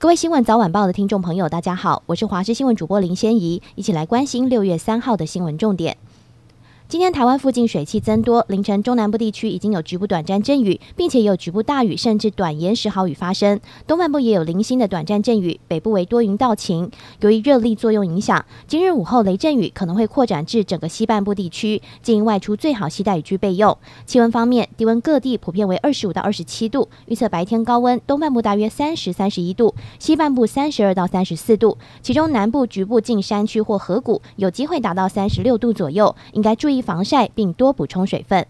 [0.00, 5.96] 各位新闻早晚报的听众朋友，大家好，我是华视新闻主播林仙怡，一起来关心六月三号的新闻重点。
[6.88, 13.60] 今天台湾附近水汽增多，凌晨中南部地区已经有局部短暂阵雨，并且有局部大雨，甚至短延时豪雨发生。
[13.86, 16.90] 东半部也有零星的短暂阵雨，北部为多云到晴。
[17.20, 23.76] 由于热力作用影响，今日午后雷阵雨可能会扩展至整个西半部地区，建议外出最好携带雨具备用。
[24.06, 38.46] 气温方面，低温各地普遍为二十五到二十七度，预测白天高温，东半部大约三十三十一度，西半部三十二到三十四度，其中南部局部近山区或河谷有机会达到三十六度左右，应该注意防晒并多补充水分。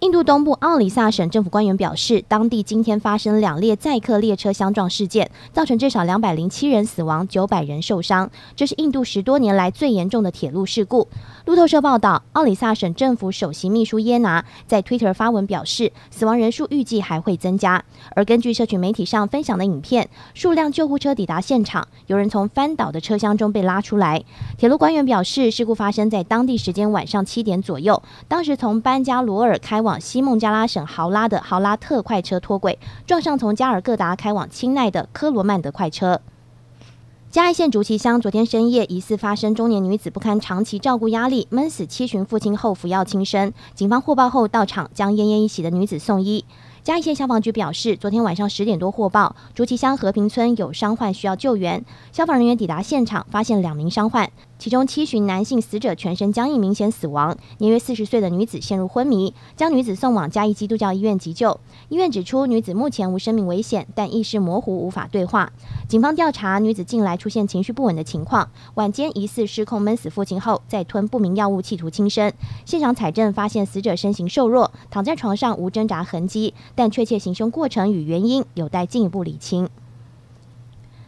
[0.00, 8.30] 印度东部奥里萨省政府官员表示，当地今天发生两列载客列车相撞事件，造成至少两百零七人死亡，九百人受伤。
[8.56, 11.06] 这是印度十多年来最严重的铁路事故。
[11.44, 17.84] 路透社报道，奥里萨省政府首席秘书耶拿在 Twitter 发文表示，死亡人数预计还会增加。
[18.16, 24.24] 而根据社群媒体上分享的影片，数辆救护车抵达现场，有人从翻倒的车厢中被拉出来。
[24.56, 36.20] 铁路官员表示，事故发生在当地时间晚上七点左右，当时从班加罗尔开往往西孟加拉省豪拉的豪拉特快车脱轨，撞上从加尔各答开往钦奈的科罗曼德快车。
[37.28, 46.44] 嘉义县竹崎乡昨天深夜疑似发生中年女子不堪长期照顾压力闷死七旬父亲后服药轻生，警方获报后到场将奄奄一息的女子送医。
[46.84, 51.84] 嘉义县消防局表示，昨天晚上十点多获报，竹崎乡和平村有伤患需要救援。
[52.12, 54.30] 消防人员抵达现场，发现两名伤患，
[54.60, 61.58] 其中七旬男性死者全身僵硬，明显死亡；年约四十岁的女子陷入昏迷，将女子送往嘉义基督教医院急救。
[61.88, 65.50] 医院指出，女子目前无生命危险，但意识模糊，无法对话。
[65.88, 72.30] 警方调查，女子近来出现情绪不稳的情况，晚间疑似失控闷死父亲后，再吞不明药物企图轻生。
[72.66, 76.52] 现场采证发现，死者身形瘦弱，躺在床上无挣扎痕迹。
[76.74, 79.70] 但确切行凶过程与原因有待进一步理清。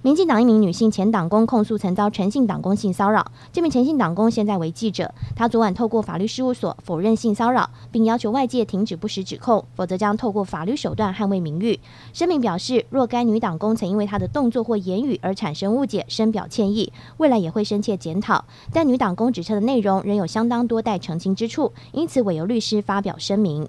[0.00, 5.12] 民进党一名女性前党工控诉曾遭诚信党工性骚扰，这名诚信党工现在为记者。
[5.34, 11.80] 她昨晚透过法律事务所否认性骚扰，并要求外界停止不实指控，否则将透过法律手段捍卫名誉。
[12.12, 18.44] 声明表示，若该女党工曾因为她的动作或言语而产生误解，深表歉意，未来也会深切检讨。
[18.72, 23.68] 但女党工指称的内容仍有相当多待澄清之处，因此委由律师发表声明。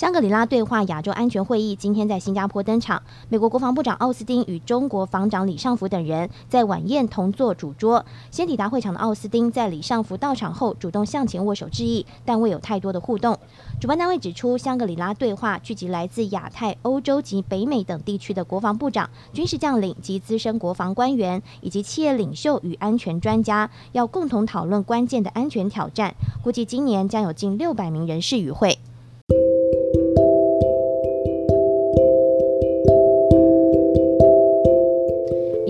[0.00, 8.02] 香格里拉对话亚洲安全会议今天在新加坡登场，美国国防部长奥斯汀与中国防长李尚福等人在晚宴同坐主桌。
[8.30, 13.38] 先抵达会场的奥斯汀在李尚福到场后主动向前握手致意，但未有太多的互动。
[13.78, 26.14] 主办单位指出，香格里拉对话聚集来自亚太、欧洲及北美等地区的国防部长、军事将领及资深国防官员，以及企业领袖与安全专家，要共同讨论关键的安全挑战。
[26.42, 28.78] 估计今年将有近六百名人士与会。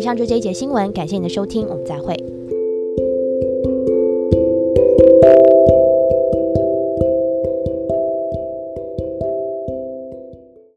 [0.01, 2.17] 以上就这一节新闻感谢您的收听我们再会。